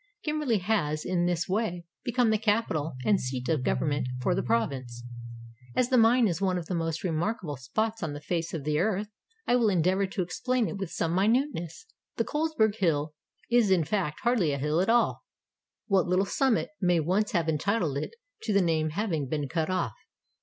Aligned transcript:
Kim.berley 0.23 0.57
has 0.57 1.05
in 1.05 1.27
this 1.27 1.47
way 1.47 1.85
become 2.03 2.31
the 2.31 2.39
capital 2.39 2.95
and 3.05 3.21
seat 3.21 3.47
of 3.47 3.61
Government 3.61 4.07
for 4.19 4.33
the 4.33 4.41
Province. 4.41 5.03
As 5.75 5.89
the 5.89 5.95
mine 5.99 6.27
is 6.27 6.41
one 6.41 6.57
of 6.57 6.65
the 6.65 6.73
most 6.73 7.03
remarkable 7.03 7.55
spots 7.55 8.01
on 8.01 8.13
the 8.13 8.19
face 8.19 8.51
of 8.51 8.63
the 8.63 8.79
earth, 8.79 9.09
I 9.45 9.55
will 9.55 9.69
endeavor 9.69 10.07
to 10.07 10.23
explain 10.23 10.67
it 10.67 10.77
with 10.77 10.89
some 10.89 11.13
minuteness. 11.13 11.85
The 12.15 12.25
Colesberg 12.25 12.77
Hill 12.77 13.13
is 13.51 13.69
in 13.69 13.83
fact 13.83 14.21
hardly 14.21 14.51
a 14.51 14.57
hill 14.57 14.81
at 14.81 14.89
all,— 14.89 15.21
what 15.85 16.07
little 16.07 16.25
summit 16.25 16.69
may 16.81 16.99
once 16.99 17.33
have 17.33 17.47
entitled 17.47 17.95
it 17.99 18.15
to 18.41 18.53
the 18.53 18.59
name 18.59 18.89
having 18.89 19.27
been 19.29 19.47
cut 19.47 19.69
off. 19.69 19.93